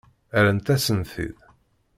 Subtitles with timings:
[0.39, 1.37] Rrant-asen-t-id.